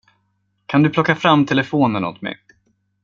[0.65, 2.37] Kan du plocka fram telefonen åt mig?